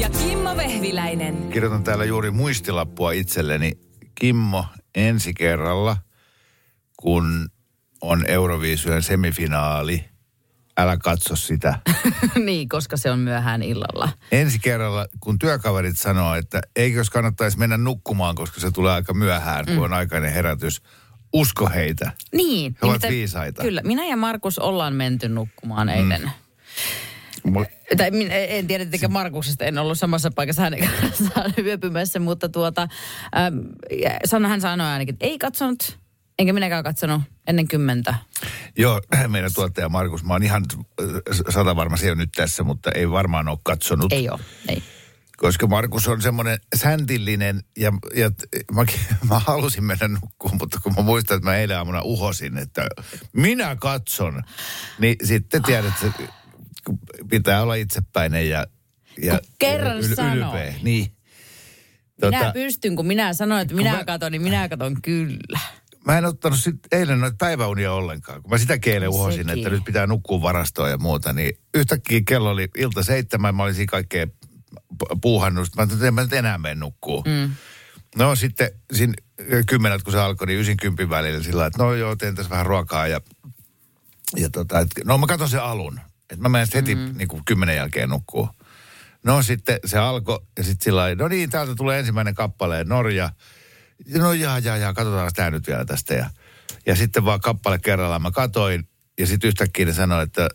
[0.00, 1.48] Ja Kimmo Vehviläinen.
[1.52, 3.72] Kirjoitan täällä juuri muistilappua itselleni.
[4.14, 4.64] Kimmo,
[4.94, 5.96] ensi kerralla,
[6.96, 7.50] kun
[8.00, 10.04] on Euroviisujen semifinaali,
[10.78, 11.78] älä katso sitä.
[12.46, 14.08] niin, koska se on myöhään illalla.
[14.32, 19.64] Ensi kerralla, kun työkaverit sanoo, että eikös kannattaisi mennä nukkumaan, koska se tulee aika myöhään,
[19.68, 19.74] mm.
[19.74, 20.82] kun on aikainen herätys.
[21.32, 22.12] Usko heitä.
[22.32, 22.76] Niin.
[22.82, 23.62] He ovat viisaita.
[23.62, 26.22] Kyllä, minä ja Markus ollaan menty nukkumaan eilen.
[26.22, 26.30] Mm.
[27.52, 32.48] Mu- Tai min- en tiedä tietenkö Markuksesta, en ollut samassa paikassa hänen kanssaan yöpymässä, mutta
[32.48, 32.88] tuota,
[33.36, 35.98] ähm, hän sanoi ainakin, että ei katsonut,
[36.38, 38.14] enkä minäkään katsonut ennen kymmentä.
[38.76, 40.64] Joo, meidän tuottaja Markus, mä oon ihan
[41.00, 41.06] äh,
[41.50, 44.12] sata varma, se ole nyt tässä, mutta ei varmaan ole katsonut.
[44.12, 44.82] Ei ole, ei.
[45.36, 48.30] koska Markus on semmoinen säntillinen ja, ja
[48.74, 48.84] mä,
[49.30, 52.86] mä halusin mennä nukkuun, mutta kun mä muistan, että mä eilen aamuna uhosin, että
[53.32, 54.42] minä katson,
[54.98, 56.39] niin sitten tiedät, että
[57.30, 58.66] pitää olla itsepäinen ja,
[59.22, 60.34] ja Kun kerran sanoo.
[60.34, 60.74] ylpeä.
[60.82, 61.12] Niin.
[62.24, 65.58] Minä pystyn, kun minä sanoin, että minä mä- katon, niin minä katon kyllä.
[66.06, 68.42] Mä en ottanut sit eilen noita päiväunia ollenkaan.
[68.42, 69.58] Kun mä sitä eilen uhosin, Sekin.
[69.58, 73.86] että nyt pitää nukkua varastoon ja muuta, niin yhtäkkiä kello oli ilta seitsemän, mä olisin
[73.86, 74.26] kaikkea
[74.94, 75.68] pu- puuhannut.
[75.76, 77.22] Mä ajattelin, että en mä nyt enää mene nukkuu.
[77.26, 77.52] Mm.
[78.16, 79.14] No sitten siinä
[79.66, 82.66] kymmenet, kun se alkoi, niin ysin kympin välillä sillä että no joo, teen tässä vähän
[82.66, 83.20] ruokaa ja,
[84.36, 86.00] ja tota, et, no mä katson sen alun.
[86.30, 87.14] Että mä menen heti mm.
[87.16, 88.48] niin kuin kymmenen jälkeen nukkuu.
[89.22, 93.30] No sitten se alkoi ja sitten sillä no niin, täältä tulee ensimmäinen kappale, Norja.
[94.18, 96.14] No jaa, jaa, jaa, katsotaan tämä nyt vielä tästä.
[96.14, 96.30] Ja,
[96.86, 100.48] ja sitten vaan kappale kerrallaan mä katoin ja sitten yhtäkkiä ne sanoi, että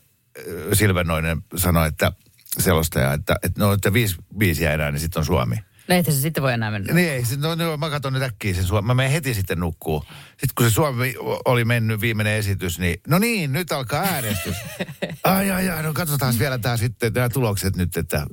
[0.73, 2.11] Silvennoinen sanoi, että
[2.59, 5.55] selostaja, että, että no, että viisi biisiä enää, niin sitten on Suomi.
[5.87, 6.93] No eihän se sitten voi enää mennä.
[6.93, 8.87] Niin ei, sit, no, no, mä katson nyt äkkiä sen Suomi.
[8.87, 10.05] Mä menen heti sitten nukkuu.
[10.29, 11.15] Sitten kun se Suomi
[11.45, 14.55] oli mennyt viimeinen esitys, niin no niin, nyt alkaa äänestys.
[15.23, 18.27] ai, ai, ai, no katsotaan vielä tää sitten, nämä tulokset nyt, että...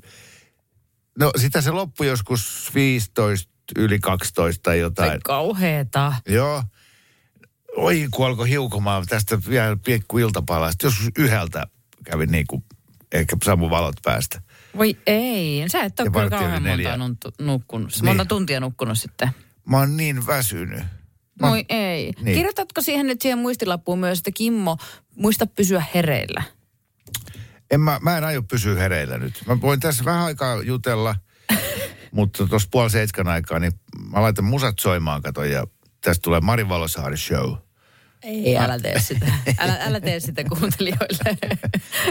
[1.18, 5.10] No sitä se loppui joskus 15 yli 12 tai jotain.
[5.10, 6.12] Tai kauheeta.
[6.28, 6.62] Joo.
[7.76, 10.86] Oi, kun alkoi hiukomaan tästä vielä piekku iltapalasta.
[10.86, 11.66] Joskus yhdeltä
[12.04, 12.64] kävin niin kuin
[13.12, 14.42] ehkä sammu valot päästä.
[14.76, 16.98] Voi ei, sä et ole kyllä kauhean neljä.
[16.98, 17.90] monta nukkunut.
[17.94, 18.04] Niin.
[18.04, 19.30] Monta tuntia nukkunut sitten.
[19.68, 20.80] Mä oon niin väsynyt.
[21.40, 22.12] Mä- Voi ei.
[22.22, 22.34] Niin.
[22.36, 24.76] Kirjoitatko siihen nyt siihen muistilappuun myös, että Kimmo,
[25.16, 26.42] muista pysyä hereillä?
[27.70, 29.42] En mä, mä en aio pysyä hereillä nyt.
[29.46, 31.16] Mä voin tässä vähän aikaa jutella,
[32.12, 33.72] mutta tuossa puoli seitsemän aikaa, niin
[34.12, 35.66] mä laitan musat soimaan, kato, ja
[36.00, 37.54] tästä tulee Mari Valosaari show.
[38.22, 39.26] Ei, älä tee sitä.
[39.58, 41.38] Älä, älä tee sitä kuuntelijoille.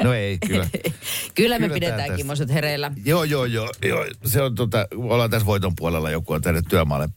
[0.03, 0.67] No ei, kyllä.
[1.35, 2.15] Kyllä me Kyllä tää pidetään tästä.
[2.15, 2.91] Kimmoset hereillä.
[3.05, 4.05] Joo, joo, joo, joo.
[4.25, 7.09] Se on tota, ollaan tässä voiton puolella, joku on tänne työmaalle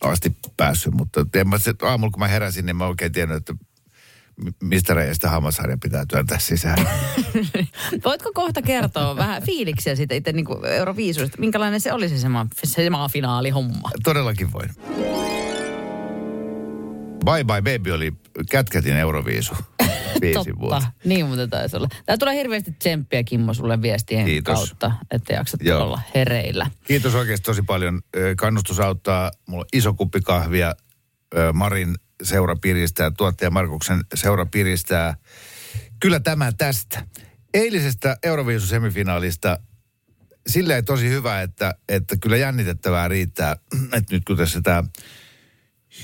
[0.00, 3.54] asti päässyt, mutta en mä se, aamulla kun mä heräsin, niin mä oikein tiennyt, että
[4.44, 6.88] mi- mistä reiästä hammasharjan pitää työntää sisään.
[8.04, 11.38] Voitko kohta kertoa vähän fiiliksiä siitä itse niin Euroviisuista?
[11.38, 13.90] Minkälainen se oli se sama, se sama finaalihomma?
[14.04, 14.70] Todellakin voin.
[17.24, 18.12] Bye Bye Baby oli
[18.50, 19.54] Kätkätin Euroviisu
[20.20, 20.92] viisi vuotta.
[21.04, 21.88] Niin muuten taisi olla.
[22.06, 24.58] Tää tulee hirveästi tsemppiä Kimmo sulle viestien Kiitos.
[24.58, 25.82] kautta, että jaksat Joo.
[25.82, 26.70] olla hereillä.
[26.84, 28.02] Kiitos oikeasti tosi paljon.
[28.36, 29.30] Kannustus auttaa.
[29.46, 30.74] Mulla on iso kuppi kahvia.
[31.52, 35.14] Marin seura piristää, tuottaja Markuksen seura piristää.
[36.00, 37.06] Kyllä tämä tästä.
[37.54, 39.58] Eilisestä Euroviisu-semifinaalista
[40.46, 43.56] silleen tosi hyvä, että, että kyllä jännitettävää riittää.
[43.96, 44.84] Että nyt kun tässä tämä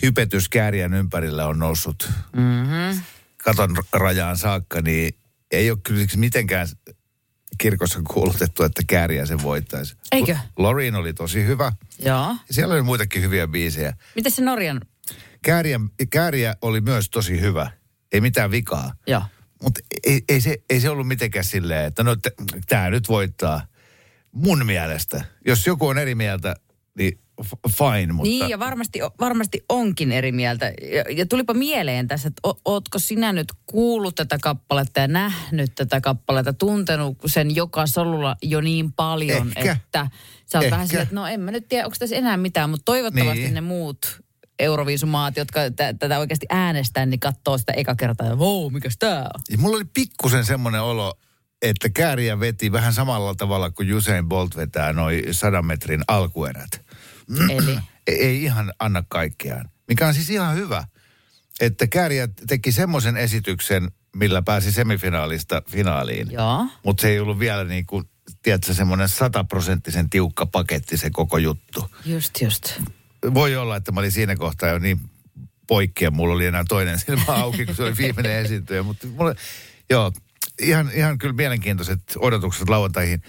[0.03, 3.01] hypetys käärien ympärillä on noussut Mm-hmm.
[3.45, 5.15] katon rajaan saakka, niin
[5.51, 6.69] ei ole kyllä mitenkään
[7.59, 9.97] kirkossa kuulutettu, että kääriä sen voittaisi.
[10.12, 10.37] Eikö?
[10.57, 11.73] Loreen oli tosi hyvä.
[11.99, 12.37] Joo.
[12.51, 13.93] Siellä oli muitakin hyviä biisejä.
[14.15, 14.81] Miten se Norjan?
[15.45, 17.71] Kääriä, kääriä oli myös tosi hyvä.
[18.13, 18.92] Ei mitään vikaa.
[19.07, 19.22] Joo.
[19.63, 22.16] Mutta ei, ei, se, ei se ollut mitenkään silleen, että no
[22.69, 23.66] tämä nyt voittaa.
[24.33, 25.25] Mun mielestä.
[25.47, 26.57] Jos joku on eri mieltä,
[26.99, 27.19] niin
[27.78, 28.28] fine, mutta...
[28.28, 30.66] Niin, ja varmasti, varmasti onkin eri mieltä.
[30.66, 35.74] Ja, ja tulipa mieleen tässä, että o, ootko sinä nyt kuullut tätä kappaletta ja nähnyt
[35.74, 39.72] tätä kappaletta, tuntenut sen joka solulla jo niin paljon, Ehkä.
[39.72, 40.10] että
[40.47, 40.74] sä oot Ehkä.
[40.74, 43.54] vähän silleen, että no en mä nyt tiedä, onko tässä enää mitään, mutta toivottavasti Niin.
[43.54, 44.21] ne muut
[44.59, 49.21] Euroviisumaat, jotka tä- tätä oikeasti äänestää, niin katsoo sitä eka kertaa ja wow, mikäs tää
[49.22, 49.41] on?
[49.50, 51.18] Ja mulla oli pikkusen semmoinen olo,
[51.62, 56.85] että kääriä veti vähän samalla tavalla kuin Usain Bolt vetää noin sadan metrin alkuerät.
[57.51, 59.71] Eli ei, ei ihan anna kaikkeaan.
[59.89, 60.84] Mikä on siis ihan hyvä,
[61.61, 66.31] että Kääriä teki semmoisen esityksen, millä pääsi semifinaalista finaaliin.
[66.31, 66.67] joo.
[66.84, 68.05] Mutta se ei ollut vielä niin kuin,
[68.43, 71.91] tiedätkö, semmoinen sataprosenttisen tiukka paketti se koko juttu.
[72.05, 72.81] Just, just.
[73.34, 75.01] Voi olla, että mä olin siinä kohtaa jo niin
[75.67, 78.83] poikki ja mulla oli enää toinen silmä auki, kun se oli viimeinen esiintyjä.
[78.83, 79.34] Mutta mulle,
[79.91, 80.13] joo,
[80.63, 83.23] ihan, ihan kyllä mielenkiintoiset odotukset lauantaihin.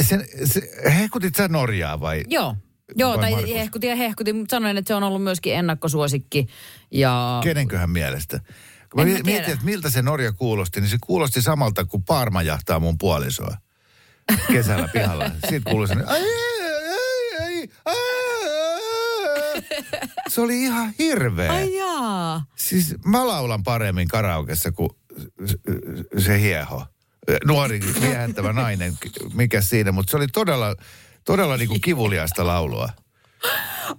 [0.00, 2.24] Sen, se, hehkutit sä Norjaa vai?
[2.28, 2.56] Joo.
[2.96, 3.50] Joo, tai Markus?
[3.54, 6.46] hehkutin ja hehkutin, mutta sanoin, että se on ollut myöskin ennakkosuosikki.
[6.90, 8.40] Ja Kenenköhän mielestä?
[8.92, 9.52] Kun En mä mä mietin, tiedä.
[9.52, 13.56] että miltä se Norja kuulosti, niin se kuulosti samalta kuin Parma jahtaa mun puolisoa
[14.52, 15.30] kesällä pihalla.
[15.48, 19.62] Siitä kuului sen, ai, ai, ai, ai.
[20.28, 21.52] Se oli ihan hirveä.
[21.52, 22.44] Ai jaa.
[22.56, 24.90] Siis mä laulan paremmin karaokessa kuin
[26.18, 26.86] se hieho.
[27.46, 28.98] Nuori viehättävä nainen,
[29.34, 30.74] mikä siinä, mutta se oli todella,
[31.24, 32.88] todella niin kuin kivuliasta laulua.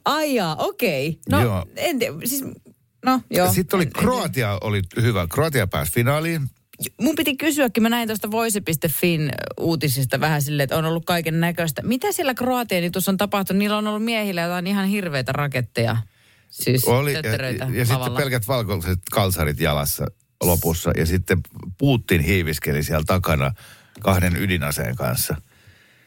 [0.06, 1.20] Ai jaa, okei.
[1.30, 1.66] No, Joo.
[1.76, 2.44] en tiedä, siis,
[3.06, 3.54] no joo.
[3.54, 5.28] Sitten oli En- en- Kroatia oli hyvä.
[5.28, 6.50] Kroatia pääsi finaaliin.
[7.02, 11.82] Mun piti kysyäkin, mä näin tuosta voise.fin uutisista vähän silleen, että on ollut kaiken näköistä.
[11.82, 13.58] Mitä siellä Kroatian jutussa on tapahtunut?
[13.58, 15.98] Niillä on ollut miehillä jotain ihan hirveitä raketteja.
[16.50, 20.06] Siis Oli, ja, ja, ja sitten pelkät valkoiset kalsarit jalassa
[20.44, 20.92] lopussa.
[20.98, 21.40] Ja sitten
[21.78, 23.52] Putin hiiviskeli siellä takana
[24.00, 25.36] kahden ydinaseen kanssa.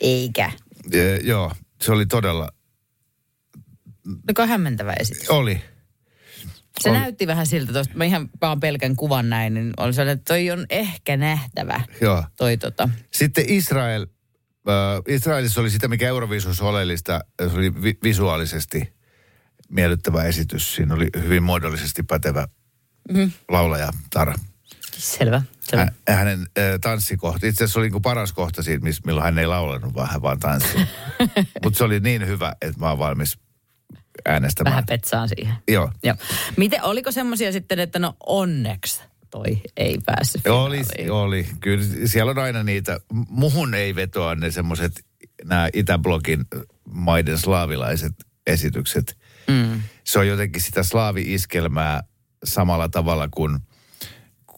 [0.01, 0.53] Eikä.
[0.93, 1.53] Ja, joo,
[1.83, 2.49] se oli todella,
[4.29, 5.31] Aika hämmentävä esitys.
[5.31, 5.63] oli.
[6.81, 10.19] Se on- näytti vähän siltä, tosta, mä ihan vaan pelkän kuvan näin, niin oli sellainen,
[10.19, 11.81] että toi on ehkä nähtävä.
[12.01, 12.25] Joo.
[12.37, 12.89] Toi tota.
[13.13, 14.07] Sitten Israel,
[14.69, 18.95] äh, Israelissa oli sitä, mikä Euroviisussa oleellista, se oli vi- visuaalisesti
[19.69, 20.75] miellyttävä esitys.
[20.75, 22.49] Siinä oli hyvin muodollisesti pätevä
[23.11, 23.33] mm-hmm.
[23.49, 24.35] laulaja Tara.
[24.99, 25.43] Selvä.
[25.61, 25.87] selvä.
[26.09, 29.47] Hä- hänen äh, tanssikohta, itse asiassa oli niin paras kohta siitä, miss, milloin hän ei
[29.47, 30.79] laulanut, vaan hän vaan tanssi.
[31.65, 33.39] Mutta se oli niin hyvä, että mä oon valmis
[34.27, 34.73] äänestämään.
[34.73, 35.55] Vähän petsaan siihen.
[35.69, 35.91] Joo.
[36.03, 36.17] Joo.
[36.57, 39.01] Miten, oliko semmoisia sitten, että no onneksi
[39.31, 41.11] toi ei päässyt Oli, finaaliin?
[41.11, 41.47] oli.
[41.61, 43.01] Kyllä siellä on aina niitä.
[43.29, 45.05] Muhun ei vetoa ne semmoiset,
[45.45, 46.45] nämä Itäblogin
[46.89, 48.13] maiden slaavilaiset
[48.47, 49.19] esitykset.
[49.49, 49.83] Mm.
[50.05, 52.01] Se on jotenkin sitä slaavi-iskelmää
[52.45, 53.59] samalla tavalla kuin,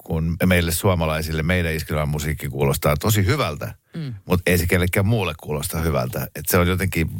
[0.06, 1.43] kuin meille suomalaisille.
[1.43, 4.14] Meidän iskelmän musiikki kuulostaa tosi hyvältä, mm.
[4.25, 6.29] mutta ei se kellekään muulle kuulosta hyvältä.
[6.37, 7.11] Et se on jotenkin,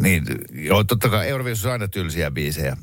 [0.00, 2.76] niin, joo, totta kai Euroviisussa on aina tylsiä biisejä.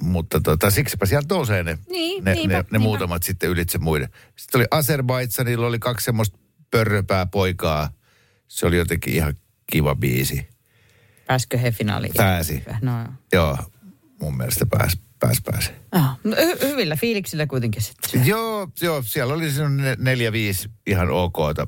[0.00, 4.08] Mutta tota, siksipä sieltä nousee ne, Niin, ne, niinpä, ne, ne muutamat sitten ylitse muiden.
[4.36, 6.38] Sitten oli Azerbaidsanilla oli kaksi semmoista
[6.70, 7.90] pörröpää poikaa.
[8.48, 9.34] Se oli jotenkin ihan
[9.72, 10.48] kiva biisi.
[11.26, 12.12] Pääskö he finaaliin?
[12.16, 12.62] Pääsi.
[12.82, 12.92] No
[13.32, 13.58] joo.
[14.20, 15.70] Mun mielestä pääs, pääs, pääsi.
[15.92, 18.26] Ah, no, hy- hyvillä fiiliksillä kuitenkin sitten.
[18.26, 19.46] Joo, joo, siellä oli
[19.98, 21.66] neljä, viisi ihan okta.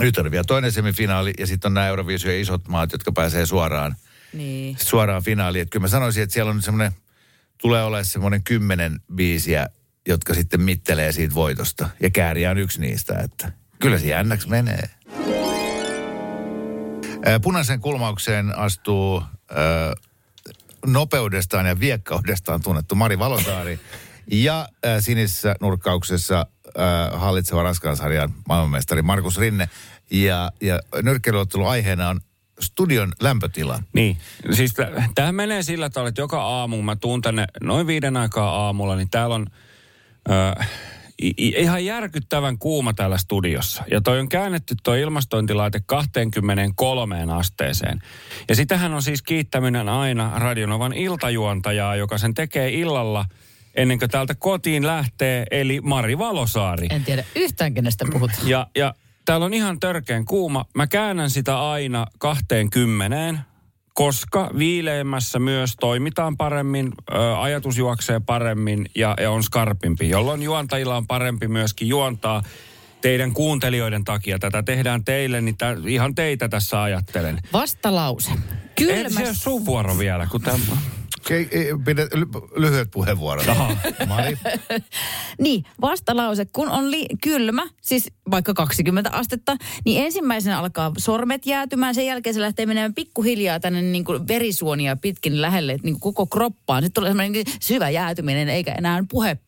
[0.00, 3.96] Nyt on vielä toinen semifinaali ja sitten on nämä Euroviisujen isot maat, jotka pääsee suoraan,
[4.32, 4.76] Niin.
[4.82, 5.62] suoraan finaaliin.
[5.62, 6.92] Et kyllä mä sanoisin, että siellä on semmoinen,
[7.62, 9.68] tulee olemaan semmoinen kymmenen biisiä,
[10.08, 11.88] jotka sitten mittelee siitä voitosta.
[12.00, 14.90] Ja Kääriä on yksi niistä, että kyllä se jännäksi menee.
[17.24, 19.22] Ää, Punaisen kulmaukseen astuu
[20.86, 23.80] nopeudestaan ja viekkaudestaan tunnettu Mari Valosaari.
[24.32, 26.46] Ja ää, sinisessä nurkkauksessa
[26.76, 29.68] ää, hallitseva Raskansarjan maailmanmestari Markus Rinne.
[30.10, 30.80] Ja, ja
[31.68, 32.20] aiheena on
[32.60, 33.82] studion lämpötila.
[33.92, 34.18] Niin,
[34.52, 38.64] siis t- tämähän menee sillä tavalla, että joka aamu, mä tuun tänne noin viiden aikaa
[38.66, 39.46] aamulla, niin täällä on
[40.28, 40.54] i-
[41.38, 43.84] ihan järkyttävän kuuma täällä studiossa.
[43.90, 47.98] Ja toi on käännetty toi ilmastointilaite 23 asteeseen.
[48.48, 53.24] Ja sitähän on siis kiittäminen aina Radionovan iltajuontajaa, joka sen tekee illalla
[53.74, 56.86] ennen kuin täältä kotiin lähtee, eli Mari Valosaari.
[56.90, 58.30] En tiedä yhtään kenestä puhut.
[58.44, 58.94] Ja, ja
[59.24, 60.64] täällä on ihan törkeän kuuma.
[60.74, 63.34] Mä käännän sitä aina 20,
[63.96, 70.96] koska viileimmässä myös toimitaan paremmin, ö, ajatus juoksee paremmin ja, ja on skarpimpi, jolloin juontajilla
[70.96, 72.42] on parempi myöskin juontaa
[73.00, 74.38] teidän kuuntelijoiden takia.
[74.38, 77.38] Tätä tehdään teille, niin tä, ihan teitä tässä ajattelen.
[77.52, 78.30] Vastalause.
[78.30, 78.38] Ei
[78.74, 79.08] Kylmä.
[79.08, 80.58] se ole sun vuoro vielä, kun tämä...
[81.30, 83.46] Ei, ei, pidä ly- lyhyet puheenvuorot.
[84.06, 84.38] Mari.
[85.38, 86.44] Niin, vastalause.
[86.52, 91.94] Kun on li- kylmä, siis vaikka 20 astetta, niin ensimmäisenä alkaa sormet jäätymään.
[91.94, 96.26] Sen jälkeen se lähtee menemään pikkuhiljaa tänne niin kuin verisuonia pitkin lähelle niin kuin koko
[96.26, 96.82] kroppaan.
[96.82, 99.38] Sitten tulee semmoinen syvä jäätyminen, eikä enää puhe,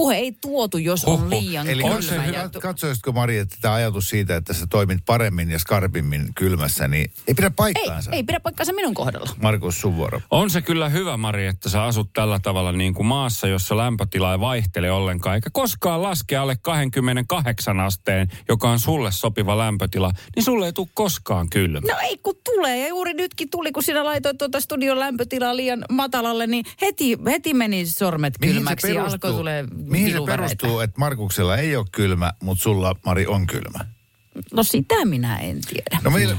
[0.00, 1.30] puhe ei tuotu, jos on Hoho.
[1.30, 2.02] liian Eli On kylmä.
[2.02, 2.48] se ja hyvä.
[2.48, 7.10] tu- katsoisitko Mari, että tämä ajatus siitä, että sä toimit paremmin ja skarpimmin kylmässä, niin
[7.28, 8.10] ei pidä ei, paikkaansa.
[8.10, 9.30] ei pidä paikkaansa minun kohdalla.
[9.42, 10.20] Markus, sun vuoro.
[10.30, 14.32] On se kyllä hyvä, Mari, että sä asut tällä tavalla niin kuin maassa, jossa lämpötila
[14.32, 20.44] ei vaihtele ollenkaan, eikä koskaan laske alle 28 asteen, joka on sulle sopiva lämpötila, niin
[20.44, 21.80] sulle ei tule koskaan kylmä.
[21.92, 25.84] No ei kun tulee, ja juuri nytkin tuli, kun sinä laitoit tuota studion lämpötilaa liian
[25.92, 31.56] matalalle, niin heti, heti meni sormet kylmäksi ja alkoi tulee mihin se perustuu, että Markuksella
[31.56, 33.78] ei ole kylmä, mutta sulla, Mari, on kylmä?
[34.52, 35.98] No sitä minä en tiedä.
[36.04, 36.36] No meillä,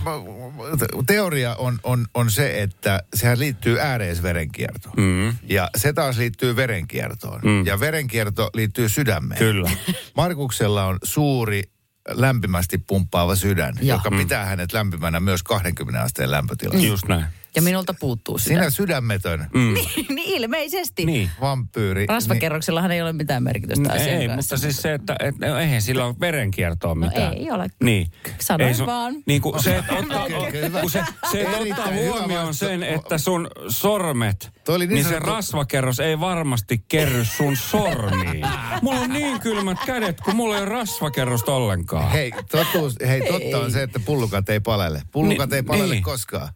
[1.07, 4.95] teoria on, on, on se, että sehän liittyy ääreisverenkiertoon.
[4.97, 5.35] Mm.
[5.43, 7.41] Ja se taas liittyy verenkiertoon.
[7.43, 7.65] Mm.
[7.65, 9.39] Ja verenkierto liittyy sydämeen.
[9.39, 9.71] Kyllä.
[10.17, 11.63] Markuksella on suuri
[12.09, 13.97] lämpimästi pumppaava sydän, Joo.
[13.97, 16.87] joka pitää hänet lämpimänä myös 20 asteen lämpötilassa.
[16.87, 17.25] Just näin.
[17.55, 18.53] Ja minulta puuttuu sitä.
[18.53, 19.73] Sinä sydämetön mm.
[20.15, 21.05] niin ilmeisesti.
[21.05, 21.29] Niin.
[21.41, 22.05] vampyyri.
[22.09, 24.35] Rasvakerroksellahan ei ole mitään merkitystä asian Ei, kanssa.
[24.55, 27.33] mutta siis se, että et, no, eihän sillä ole verenkiertoa No mitään.
[27.33, 27.67] ei ole.
[27.83, 28.07] Niin.
[28.39, 29.13] Sanoin Ei vaan.
[29.25, 30.81] Niin kuin se, että ottaa, hyvä.
[30.81, 35.29] kun se, se ottaa huomioon sen, että sun sormet, Toi oli niin niin se sanottu-
[35.29, 38.45] rasvakerros ei varmasti kerry sun sormiin.
[38.81, 42.11] Mulla on niin kylmät kädet, kun mulla ei ole rasvakerrosta ollenkaan.
[42.11, 45.01] Hei, totuus, hei, totta on se, että pullukat ei palele.
[45.11, 46.03] Pullukat Ni- ei palele niin.
[46.03, 46.49] koskaan.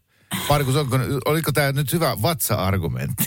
[0.50, 3.24] Markus, onko, oliko tämä nyt hyvä vatsa-argumentti?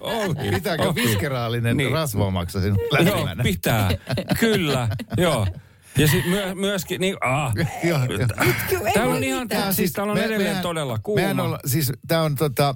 [0.00, 0.94] Oli, Pitääkö oli.
[0.94, 1.92] viskeraalinen Niin.
[1.92, 3.90] rasvamaksa sinun Joo, pitää.
[4.40, 5.46] Kyllä, joo.
[5.98, 7.52] Ja sitten myö, myöskin, niin, ah,
[7.88, 7.98] joo.
[8.94, 11.42] täällä on ihan, tää, siis täällä on me- edelleen mehän- todella kuuma.
[11.42, 12.74] Olla, siis tämä on tota,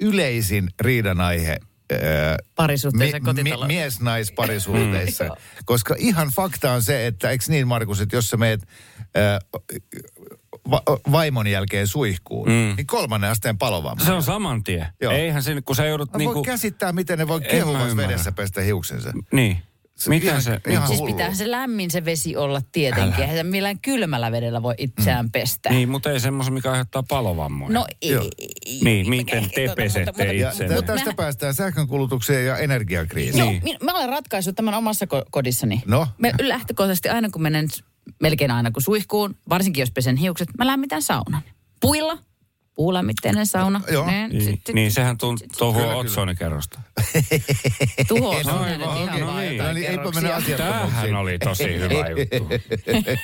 [0.00, 1.58] yleisin riidan aihe
[1.92, 3.66] öö, Parisuhteissa kotitaloudessa.
[3.66, 5.36] mies-naisparisuhteissa.
[5.64, 8.68] koska ihan fakta on se, että eikö niin Markus, että jos sä meet
[9.16, 9.38] öö,
[10.70, 10.82] va-
[11.12, 12.74] vaimon jälkeen suihkuun, mm.
[12.76, 14.04] niin kolmannen asteen palovamma.
[14.04, 14.86] Se on saman tie.
[15.00, 15.12] Joo.
[15.12, 16.34] Eihän se, kun sä joudut Mä niinku...
[16.34, 19.12] voin käsittää, miten ne voi kehuvassa vedessä pestä hiuksensa.
[19.32, 19.58] Niin.
[19.96, 20.60] Se Miten ihan- se...
[20.68, 23.24] ihan Siis pitää se lämmin se vesi olla tietenkin.
[23.24, 25.30] Eihän millään kylmällä vedellä voi itseään Mm.
[25.32, 25.70] pestä.
[25.70, 27.72] Niin, mutta ei semmoisen, mikä aiheuttaa palovammoja.
[27.72, 28.10] No ei.
[28.10, 28.24] Joo.
[28.82, 30.12] Niin, miten te mutta- pesette
[30.68, 33.38] tä- tästä päästään sähkönkulutukseen ja energiakriisiin.
[33.38, 35.82] Joo, min- mä olen ratkaissut tämän omassa ko- kodissani.
[35.86, 36.08] No?
[36.18, 37.68] Me lähtökohtaisesti aina kun menen,
[38.22, 41.42] melkein aina kun suihkuun, varsinkin jos pesen hiukset, mä lämmitän saunan.
[41.80, 42.18] Puilla,
[42.74, 43.80] puulämmitteinen sauna.
[43.92, 44.06] Joo.
[44.06, 45.18] Ne, Niin, sit- sit- niin sehän
[45.82, 45.96] kyllä.
[45.96, 46.80] otsonikerrosta.
[48.08, 49.26] Tuhoaa No, aivan, ihan okei.
[49.26, 49.58] vaan niin.
[49.58, 50.40] No niin, eipä mennä.
[50.56, 52.48] Tämähän oli tosi hyvä juttu.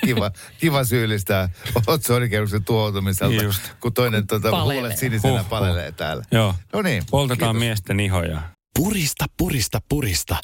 [0.06, 1.48] kiva, kiva syyllistää
[1.86, 3.62] otsonikerroksen tuhoutumiselta, Just.
[3.80, 4.80] kun toinen tota, Palelee.
[4.80, 5.48] huulet sinisenä Huh, huh.
[5.48, 6.24] palelee täällä.
[6.30, 6.54] Joo.
[6.72, 7.02] No niin.
[7.10, 7.66] Poltetaan kiitos.
[7.66, 8.42] miesten ihoja.
[8.78, 10.36] Purista, purista, purista.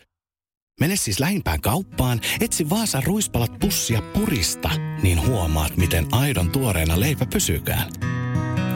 [0.80, 4.70] Mene siis lähimpään kauppaan, etsi Vaasan ruispalat pussia purista,
[5.02, 7.92] niin huomaat, miten aidon tuoreena leipä pysykään.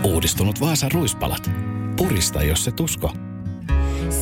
[0.04, 1.50] Uudistunut Vaasan ruispalat.
[1.96, 3.12] Purista, jos se tusko.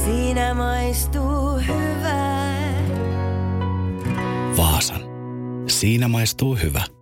[0.04, 2.72] Siinä maistuu hyvää.
[4.56, 5.00] Vaasan.
[5.68, 7.01] Siinä maistuu hyvä.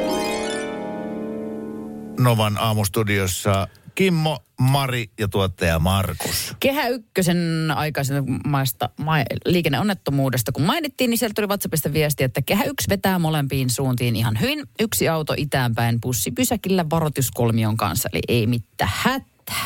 [2.23, 6.55] Novan aamustudiossa Kimmo, Mari ja tuottaja Markus.
[6.59, 12.89] Kehä ykkösen aikaisemmasta ma- liikenneonnettomuudesta, kun mainittiin, niin sieltä tuli WhatsAppista viesti, että kehä yksi
[12.89, 14.63] vetää molempiin suuntiin ihan hyvin.
[14.79, 19.65] Yksi auto itäänpäin bussi pysäkillä varoituskolmion kanssa, eli ei mitään hätää.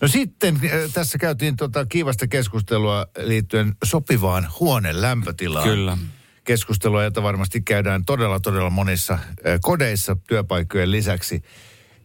[0.00, 5.68] No sitten äh, tässä käytiin tota kiivasta keskustelua liittyen sopivaan huoneen lämpötilaan.
[5.68, 5.98] Kyllä.
[6.44, 9.20] Keskustelua, jota varmasti käydään todella, todella monissa äh,
[9.62, 11.42] kodeissa työpaikkojen lisäksi.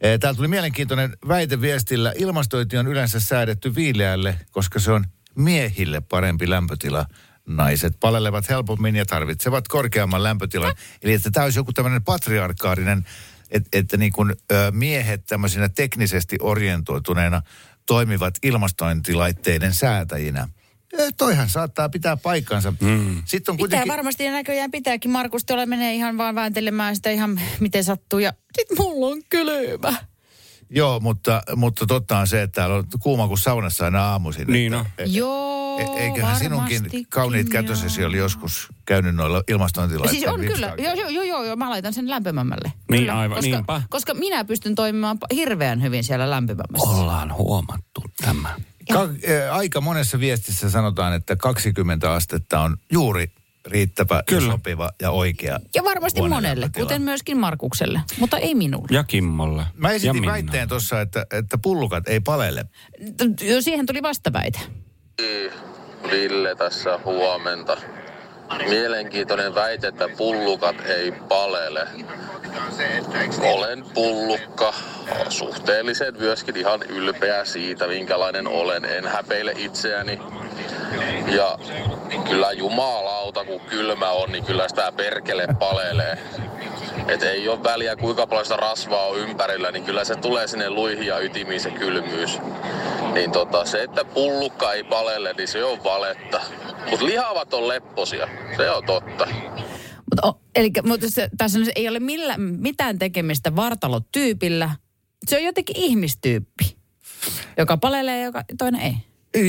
[0.01, 2.13] Täällä tuli mielenkiintoinen väite viestillä.
[2.17, 5.05] Ilmastointi on yleensä säädetty viileälle, koska se on
[5.36, 7.05] miehille parempi lämpötila.
[7.48, 10.75] Naiset palelevat helpommin ja tarvitsevat korkeamman lämpötilan.
[11.01, 13.05] Eli että tämä olisi joku tämmöinen patriarkaarinen,
[13.51, 14.36] että, että niin kuin,
[14.72, 17.41] miehet tämmöisenä teknisesti orientoituneena
[17.86, 20.48] toimivat ilmastointilaitteiden säätäjinä.
[20.98, 22.74] Eh, toihan saattaa pitää paikkansa.
[22.81, 23.21] Mm.
[23.25, 23.88] Sitten on Pitää kuitenkin...
[23.91, 25.12] varmasti ja näköjään pitääkin.
[25.12, 28.19] Markus tuolla menee ihan vaan vääntelemään sitä ihan miten sattuu.
[28.19, 29.93] Ja sit mulla on kylmä.
[30.74, 34.48] Joo, mutta, mutta totta on se, että täällä on kuuma kuin saunassa aina aamuisin.
[34.48, 34.86] Niin että, on.
[34.98, 40.38] e- Joo, e- Eiköhän sinunkin kauniit kätösesi oli joskus käynyt noilla ilmastointilaitteilla.
[40.38, 40.74] Siis on kyllä.
[40.77, 42.71] Joo, joo, joo, joo, joo, mä laitan sen lämpimämmälle.
[42.91, 43.81] Niin, Kyllä, aivan, koska, niinpä.
[43.89, 46.89] Koska minä pystyn toimimaan hirveän hyvin siellä lämpimämmässä.
[46.89, 48.55] Ollaan huomattu tämä.
[48.93, 53.31] Ka- eh, aika monessa viestissä sanotaan, että 20 astetta on juuri
[53.65, 54.45] riittävä Kyllä.
[54.48, 55.60] ja sopiva ja oikea.
[55.75, 56.86] Ja varmasti monelle, lämpötila.
[56.86, 58.88] kuten myöskin Markukselle, mutta ei minulle.
[58.91, 59.63] Ja Kimmolle.
[59.74, 60.31] Mä ja esitin Minnalle.
[60.33, 62.63] väitteen tuossa, että, että pullukat ei palele.
[63.17, 64.60] T- siihen tuli vastaväite.
[66.12, 67.77] Ville tässä huomenta.
[68.58, 71.88] Mielenkiintoinen väite, että pullukat ei palele.
[73.41, 74.74] Olen pullukka.
[75.29, 78.86] Suhteellisen myöskin ihan ylpeä siitä, minkälainen olen.
[78.86, 80.20] En häpeile itseäni.
[81.27, 81.58] Ja
[82.29, 86.17] kyllä jumalauta, kun kylmä on, niin kyllä sitä perkele palelee.
[87.08, 90.70] Et ei ole väliä kuinka paljon sitä rasvaa on ympärillä, niin kyllä se tulee sinne
[90.70, 92.39] luihin ja ytimiin se kylmyys.
[93.13, 96.41] Niin tota, se, että pullukka ei palele, niin se on valetta.
[96.89, 98.27] Mutta lihavat on lepposia,
[98.58, 99.27] se on totta.
[100.12, 104.75] Mutta, o, eli, mutta se, tässä ei ole millä, mitään tekemistä vartalotyypillä.
[105.27, 106.77] Se on jotenkin ihmistyyppi,
[107.58, 108.96] joka palelee ja joka, toinen ei.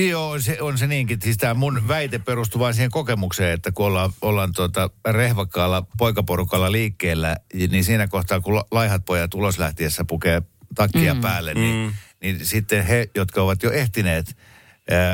[0.08, 1.18] Joo, se on se niinkin.
[1.22, 6.72] Siis tämä mun väite perustuu vain siihen kokemukseen, että kun ollaan, ollaan tuota rehvakkaalla poikaporukalla
[6.72, 7.36] liikkeellä,
[7.70, 10.42] niin siinä kohtaa, kun la- laihat pojat ulos lähtiessä pukee
[10.74, 11.20] takkia mm.
[11.20, 11.94] päälle, niin, mm.
[12.22, 14.36] Niin sitten he, jotka ovat jo ehtineet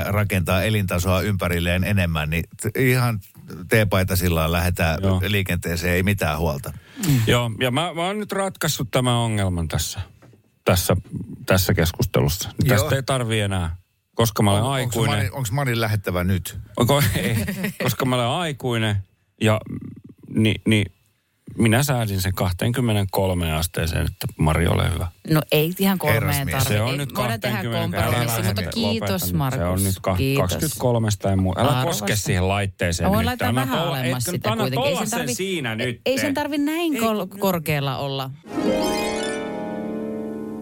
[0.06, 2.44] rakentaa elintasoa ympärilleen enemmän, niin
[2.78, 3.20] ihan
[3.68, 5.20] teepaita sillä lähdetään Joo.
[5.26, 6.72] liikenteeseen, ei mitään huolta.
[7.26, 10.00] Joo, ja mä, mä oon nyt ratkaissut tämän ongelman tässä,
[10.64, 10.96] tässä,
[11.46, 12.50] tässä keskustelussa.
[12.64, 12.78] Joo.
[12.78, 13.76] Tästä ei tarvi enää,
[14.14, 15.32] koska mä olen Onko aikuinen.
[15.32, 16.58] Onko Marin lähettävä nyt?
[16.76, 17.36] Onko, ei,
[17.82, 18.96] koska mä olen aikuinen
[19.40, 19.60] ja
[20.34, 20.92] ni, niin
[21.58, 25.06] minä säädin sen 23 asteeseen, että Mari ole hyvä.
[25.30, 26.74] No ei ihan kolmeen tarvitse.
[26.74, 29.36] Se on Ei- nyt Voidaan tehdä 20, kompromissi, älä mutta kiitos lopetan.
[29.38, 29.58] Markus.
[29.58, 30.40] Se on nyt ka- kiitos.
[30.52, 31.54] 23 tai muu.
[31.58, 31.86] Älä Arvostan.
[32.08, 33.26] koske siihen laitteeseen Mä voin nyt.
[33.26, 34.78] laittaa Anna vähän olla- alemmas etkö sitä kuitenkin.
[34.78, 36.00] olla sen tarvi- siinä nyt.
[36.06, 38.30] Ei sen tarvi näin kol- korkealla olla.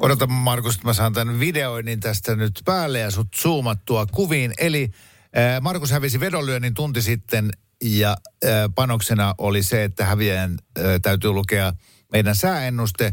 [0.01, 4.53] Odota Markus, että mä saan tämän videoinnin tästä nyt päälle ja sut zoomattua kuviin.
[4.59, 4.91] Eli
[5.37, 7.51] äh, Markus hävisi vedonlyönnin tunti sitten
[7.83, 11.73] ja äh, panoksena oli se, että häviäjän äh, täytyy lukea
[12.13, 13.07] meidän sääennuste.
[13.07, 13.13] Äh,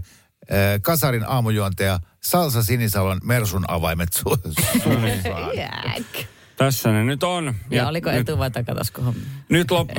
[0.82, 4.38] Kasarin aamujuontaja Salsa Sinisalon Mersun avaimet su-.
[6.58, 7.56] Tässä ne nyt on.
[7.70, 9.22] Ja oliko nyt, etu vai takatasku homma?
[9.50, 9.90] nyt lop...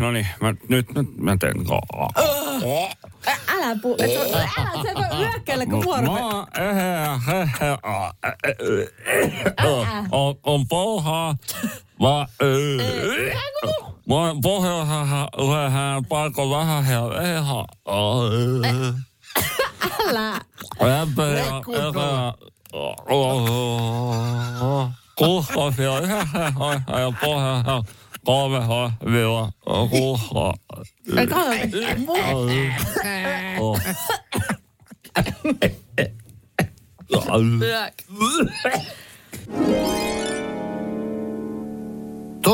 [0.00, 1.54] No niin, mä, nyt, nyt mä teen...
[3.48, 3.96] Älä puu...
[4.00, 6.02] Älä se voi kuin vuoro.
[6.02, 6.36] Mä,
[10.12, 11.36] on, on pouhaa.
[12.00, 12.26] Mä,
[14.08, 15.28] mä oon pohjoisessa
[16.08, 17.02] paikan vähän ja
[17.36, 17.64] ihan...
[20.08, 20.40] Älä.
[20.80, 21.62] Lämpö ja...
[25.18, 26.52] Kuuskosia yhdessä
[27.00, 27.82] ja pohjassa
[28.24, 28.58] kolme
[29.12, 29.50] viiva
[29.90, 30.24] kuusi.
[31.18, 31.26] Ei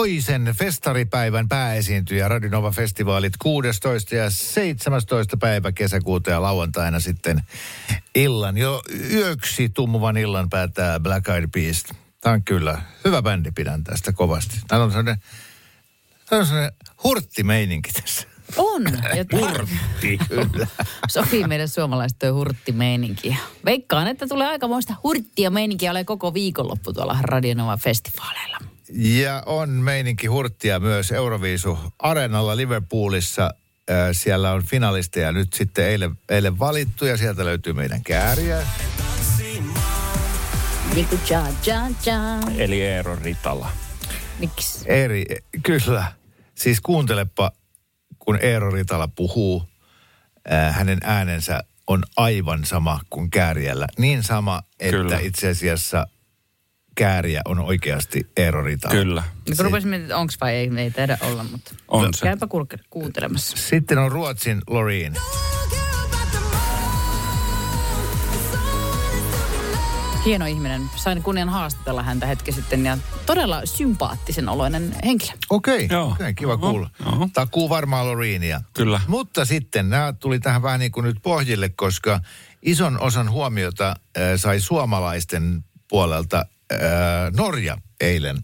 [0.02, 7.42] Toisen festaripäivän pääesiintyjä Radinova-festivaalit 16 ja 17 päivä kesäkuuta ja lauantaina sitten
[8.14, 8.58] illan.
[8.58, 11.84] Jo yöksi tummuvan illan päättää Black Eyed Peas.
[12.20, 14.58] Tämä on kyllä hyvä bändi, pidän tästä kovasti.
[14.68, 15.22] Tämä on sellainen,
[16.28, 16.72] tämä on sellainen
[17.04, 18.26] hurtti meininki tässä.
[18.56, 18.82] On.
[19.32, 20.18] Hurtti.
[20.28, 20.66] Kyllä.
[21.08, 23.36] Sopii meidän suomalaiset toi hurttimeininki.
[23.64, 25.90] Veikkaan, että tulee aikamoista hurttia meininkiä.
[25.90, 28.71] Olen koko viikonloppu tuolla Radionova festivaaleilla.
[28.94, 33.54] Ja on meininki hurttia myös Euroviisu Areenalla Liverpoolissa.
[34.12, 38.66] Siellä on finalisteja nyt sitten eilen, eilen valittu ja sieltä löytyy meidän kääriä.
[40.94, 42.16] Niinku ja, ja, ja.
[42.58, 43.70] Eli Eero Ritala.
[44.38, 44.84] Miksi?
[44.86, 45.24] Eri,
[45.62, 46.12] kyllä.
[46.54, 47.52] Siis kuuntelepa,
[48.18, 49.68] kun Eero Ritala puhuu,
[50.70, 53.86] hänen äänensä on aivan sama kuin kääriällä.
[53.98, 55.18] Niin sama, että Kyllä.
[55.18, 56.06] itse asiassa
[56.94, 58.94] kääriä on oikeasti Eero Ritala.
[58.94, 59.22] Kyllä.
[59.48, 62.22] Nyt rupesin miettimään, onks vai ei, ei taida olla, mutta On se.
[62.22, 63.56] käypä kulke, kuuntelemassa.
[63.56, 65.16] Sitten on Ruotsin Loreen.
[70.24, 70.82] Hieno ihminen.
[70.96, 75.32] Sain kunnian haastatella häntä hetki sitten ja todella sympaattisen oloinen henkilö.
[75.50, 76.12] Okei, Joo.
[76.12, 76.90] okei, kiva Oho, kuulla.
[77.06, 77.28] oho.
[77.32, 78.60] Takuu varmaan Loreenia.
[78.74, 79.00] Kyllä.
[79.06, 82.20] Mutta sitten nämä tuli tähän vähän niin kuin nyt pohjille, koska
[82.62, 86.46] ison osan huomiota äh, sai suomalaisten puolelta
[87.36, 88.38] Norja eilen.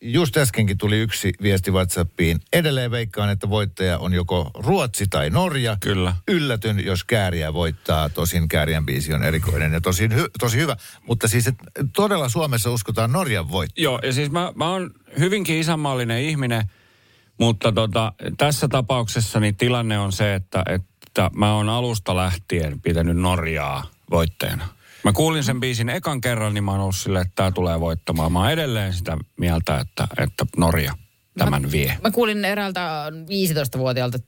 [0.00, 2.40] just äskenkin tuli yksi viesti WhatsAppiin.
[2.52, 5.76] Edelleen veikkaan, että voittaja on joko Ruotsi tai Norja.
[5.80, 6.14] Kyllä.
[6.28, 8.08] Yllätyn, jos Kääriä voittaa.
[8.08, 10.76] Tosin Kääriän biisi on erikoinen ja tosi, hy, tosi hyvä.
[11.06, 11.54] Mutta siis et,
[11.96, 13.82] todella Suomessa uskotaan Norjan voittaa.
[13.82, 16.70] Joo, ja siis mä, mä oon hyvinkin isänmaallinen ihminen,
[17.38, 23.16] mutta tota, tässä tapauksessa niin tilanne on se, että, että mä oon alusta lähtien pitänyt
[23.16, 24.75] Norjaa voittajana.
[25.06, 28.32] Mä kuulin sen biisin ekan kerran, niin mä oon ollut silleen, että tää tulee voittamaan.
[28.32, 30.92] Mä oon edelleen sitä mieltä, että, että Norja
[31.38, 31.98] tämän vie.
[32.02, 33.12] Mä kuulin eräältä
[33.74, 34.18] 15-vuotiaalta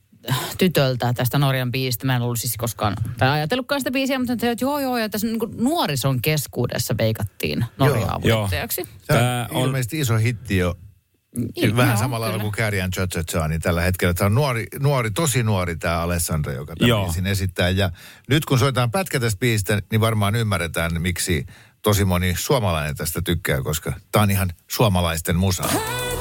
[0.57, 2.05] tytöltä tästä Norjan biisistä.
[2.05, 5.27] Mä en ollut siis koskaan, tai ajatellutkaan sitä biisiä, mutta että joo joo, ja tässä
[5.27, 8.41] niin kuin nuorison keskuudessa veikattiin Norjaa Joo.
[8.41, 8.83] voittajaksi.
[9.07, 10.75] Tämä on ilmeisesti iso hitti jo.
[11.35, 12.51] Niin, Vähän joo, samalla lailla kyllä.
[12.51, 14.13] kuin cha cha, niin tällä hetkellä.
[14.13, 17.69] Tämä on nuori, nuori tosi nuori tämä Alessandra, joka tämän esittää.
[17.69, 17.91] Ja
[18.29, 21.45] nyt kun soitetaan pätkä tästä biisistä, niin varmaan ymmärretään, miksi
[21.81, 25.63] tosi moni suomalainen tästä tykkää, koska tämä on ihan suomalaisten musa.
[25.63, 26.18] Onhan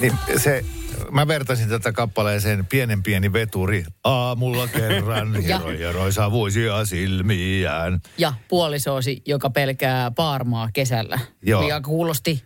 [0.00, 0.64] Niin se,
[1.10, 3.84] mä vertaisin tätä kappaleeseen pienen pieni veturi.
[4.04, 5.40] Aamulla kerran Ja.
[5.58, 8.00] hieroi hieroi savuisia silmiään.
[8.18, 11.18] Ja puolisoosi, joka pelkää paarmaa kesällä.
[11.42, 11.62] Joo.
[11.62, 12.42] Mikä kuulosti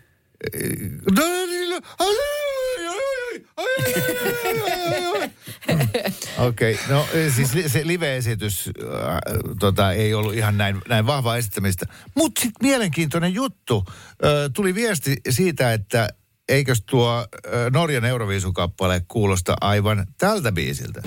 [6.38, 9.18] Okei, okay, no siis li- se live-esitys äh,
[9.60, 11.86] tota, ei ollut ihan näin, näin vahvaa esittämistä.
[12.14, 13.84] Mutta sitten mielenkiintoinen juttu.
[13.88, 16.08] Äh, tuli viesti siitä, että
[16.48, 17.26] eikös tuo
[17.72, 21.02] Norjan Euroviisukappale kuulosta aivan tältä biisiltä.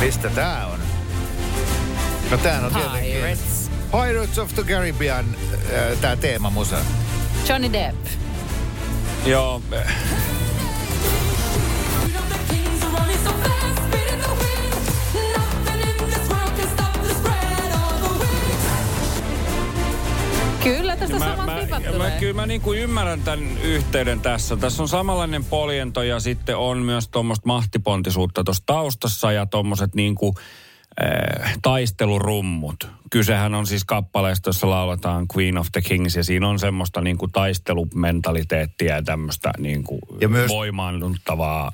[0.00, 0.78] Mistä tää on?
[2.30, 3.12] No tää on tietenkin...
[3.12, 3.70] Pirates.
[3.90, 5.24] Pirates of the Caribbean,
[5.74, 6.76] äh, tää teemamusa.
[7.48, 8.06] Johnny Depp.
[9.26, 9.62] Joo,
[20.62, 22.18] Kyllä tästä mä, samat mä, vipat mä, tulee.
[22.20, 24.56] kyllä mä niin kuin ymmärrän tämän yhteyden tässä.
[24.56, 30.14] Tässä on samanlainen poljento ja sitten on myös tuommoista mahtipontisuutta tuossa taustassa ja tuommoiset niin
[30.14, 30.34] kuin,
[31.04, 32.88] äh, taistelurummut.
[33.10, 37.18] Kysehän on siis kappaleesta, jossa lauletaan Queen of the Kings ja siinä on semmoista niin
[37.18, 41.72] kuin taistelumentaliteettia ja tämmöistä niin kuin Ja myös- voimaannuttavaa.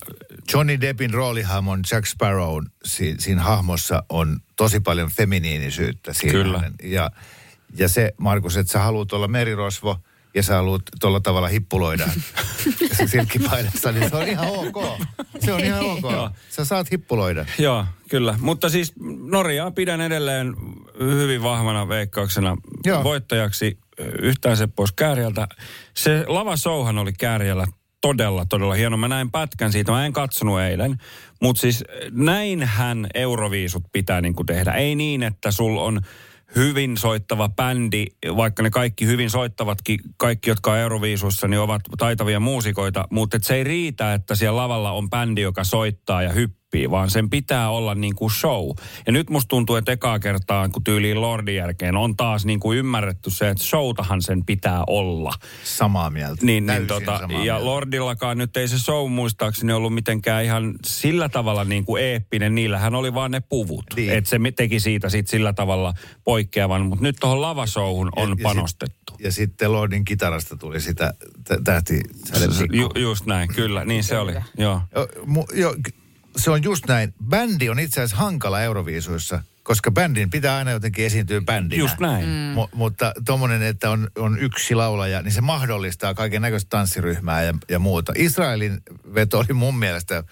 [0.52, 6.12] Johnny Deppin roolihahmon Jack Sparrow si, siinä hahmossa on tosi paljon feminiinisyyttä.
[6.12, 6.70] Siinä Kyllä.
[6.82, 7.10] Ja,
[7.76, 9.96] ja se, Markus, että sä haluat olla merirosvo
[10.34, 12.08] ja sä haluat tuolla tavalla hippuloida
[13.10, 15.06] silkkipaidassa, niin se on ihan ok.
[15.40, 16.12] Se on ihan ok.
[16.12, 16.30] Joo.
[16.50, 17.46] Sä saat hippuloida.
[17.58, 18.34] Joo, kyllä.
[18.40, 20.54] Mutta siis Norjaa pidän edelleen
[21.00, 23.04] hyvin vahvana veikkauksena Joo.
[23.04, 23.78] voittajaksi
[24.22, 25.48] yhtään se pois Kääriältä.
[25.94, 27.66] Se lava showhan oli Kääriällä
[28.00, 28.96] todella, todella hieno.
[28.96, 30.98] Mä näin pätkän siitä, mä en katsonut eilen.
[31.42, 34.72] Mutta siis näinhän Euroviisut pitää niin tehdä.
[34.72, 36.00] Ei niin, että sul on
[36.56, 38.04] hyvin soittava bändi,
[38.36, 43.54] vaikka ne kaikki hyvin soittavatkin, kaikki jotka on Euroviisuissa, niin ovat taitavia muusikoita, mutta se
[43.54, 46.32] ei riitä, että siellä lavalla on bändi, joka soittaa ja
[46.68, 48.70] hyppii, vaan sen pitää olla niin kuin show.
[49.06, 52.78] Ja nyt musta tuntuu, että ekaa kertaa, kun tyyliin Lordin jälkeen on taas niin kuin
[52.78, 55.32] ymmärretty se, että showtahan sen pitää olla.
[55.64, 56.46] Samaa mieltä.
[56.46, 57.64] Niin, Täysin niin tota, samaa ja mieltä.
[57.64, 62.54] Lordillakaan nyt ei se show muistaakseni ollut mitenkään ihan sillä tavalla niin kuin eeppinen.
[62.54, 63.84] Niillähän oli vaan ne puvut.
[63.96, 64.12] Niin.
[64.12, 66.82] Että se teki siitä sit sillä tavalla poikkeavan.
[66.82, 69.12] Mutta nyt tuohon lavashowhun on Ja- ja panostettu.
[69.18, 72.00] Ja sitten Lordin kitarasta tuli sitä tä- tähti.
[72.72, 73.84] Ju, just näin, kyllä.
[73.84, 74.32] Niin se oli.
[74.58, 74.80] Joo.
[74.94, 75.74] Jo, mu, jo,
[76.36, 77.14] se on just näin.
[77.28, 81.80] Bändi on itse asiassa hankala Euroviisuissa, koska bändin pitää aina jotenkin esiintyä bändinä.
[81.80, 82.24] Just näin.
[82.24, 82.30] Mm.
[82.30, 87.54] Mu, mutta tuommoinen, että on, on yksi laulaja, niin se mahdollistaa kaiken näköistä tanssiryhmää ja,
[87.68, 88.12] ja muuta.
[88.16, 88.80] Israelin
[89.14, 90.24] veto oli mun mielestä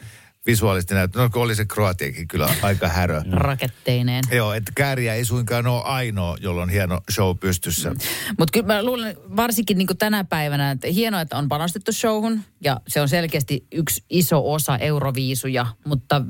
[0.46, 1.18] visuaalisesti näyttö.
[1.18, 3.22] No oli se Kroatiakin kyllä aika härö.
[3.30, 4.24] Raketteineen.
[4.32, 7.94] Joo, että Kääriä ei suinkaan ole ainoa, jolla on hieno show pystyssä.
[8.38, 12.80] Mutta kyllä mä luulen varsinkin niin tänä päivänä, että hienoa, että on panostettu showhun ja
[12.88, 16.22] se on selkeästi yksi iso osa Euroviisuja, mutta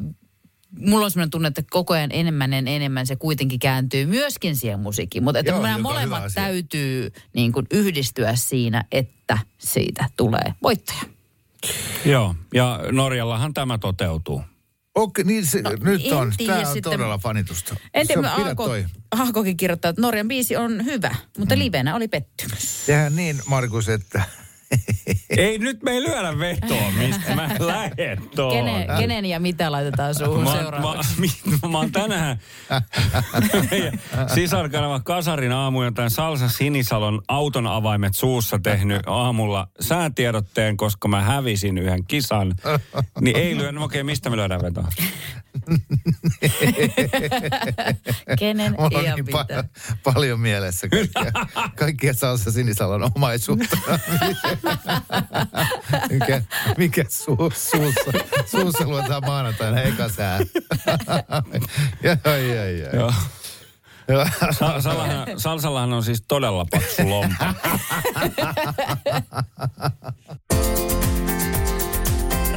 [0.79, 4.81] mulla on sellainen tunne, että koko ajan enemmän ja enemmän se kuitenkin kääntyy myöskin siihen
[4.81, 5.25] musiikkiin.
[5.25, 11.16] Mutta että Joo, nämä molemmat täytyy niin kuin yhdistyä siinä, että siitä tulee voittaja.
[12.05, 14.43] Joo, ja Norjallahan tämä toteutuu.
[14.95, 16.33] Okei, niin se, no, nyt en on.
[16.47, 16.93] Tämä on sitten.
[16.93, 17.77] todella fanitusta.
[17.95, 18.87] En tiedä, Se on- pidä Aako, toi.
[19.19, 21.59] Aakokin kirjoittaa, että Norjan biisi on hyvä, mutta mm.
[21.59, 22.83] livenä oli pettymys.
[22.87, 24.23] Tehän niin, Markus, että
[25.37, 28.65] Ei nyt me ei lyödä vetoa, mistä mä lähden tuohon.
[28.65, 31.21] Kenen, kenen ja mitä laitetaan suuhun Mä, seuraavaksi?
[31.21, 31.27] mä,
[31.63, 32.41] mä, mä oon tänään
[34.35, 41.79] sisarkanava Kasarin aamuja tämän Salsa Sinisalon auton avaimet suussa tehnyt aamulla säätiedotteen, koska mä hävisin
[41.79, 42.55] yhden kisan.
[43.21, 44.89] Niin ei lyö, no okei, mistä me lyödään vetoa?
[48.39, 49.65] Kenen Mulla on niin pa-
[50.05, 51.33] paljon mielessä kaikkia,
[51.79, 53.77] kaikkia Salsa Sinisalon omaisuutta.
[56.11, 56.43] mikä
[56.79, 58.13] mikä su, suussa,
[58.47, 60.39] suussa luetaan maanantaina eka sää.
[62.03, 62.97] ja, ai, ai, ai.
[62.97, 63.13] Joo.
[64.09, 64.27] Joo.
[64.51, 67.55] Sa- Salahan, salsallahan on siis todella paksu lompa.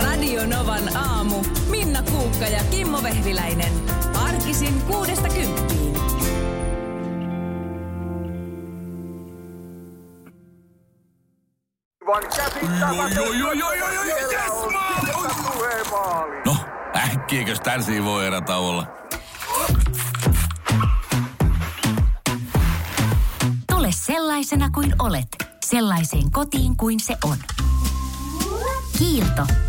[0.03, 1.43] Radio Novan aamu.
[1.69, 3.73] Minna Kuukka ja Kimmo Vehviläinen.
[4.23, 5.93] Arkisin kuudesta kymppiin.
[16.45, 16.55] No,
[16.95, 18.87] äkkiäkös tän voi erä olla?
[23.71, 25.27] Tule sellaisena kuin olet,
[25.65, 27.37] sellaiseen kotiin kuin se on.
[28.97, 29.68] Kiilto.